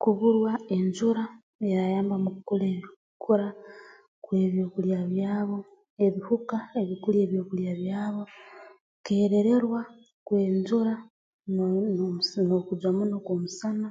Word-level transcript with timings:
Kuburwa 0.00 0.52
enjura 0.76 1.24
eyeerayamba 1.62 2.16
mu 2.24 2.30
kukole 2.36 2.68
kukura 3.22 3.48
kw'ebyokulya 4.24 4.98
byabo 5.10 5.58
ebihuka 6.06 6.56
ebi 6.80 6.94
kulya 7.02 7.20
ebyokulya 7.24 7.72
byabo 7.80 8.22
kukeererwa 8.32 9.80
kw'enjura 10.26 10.94
noo 11.54 12.10
n'okujwa 12.48 12.90
muno 12.96 13.16
kw'omusana 13.24 13.88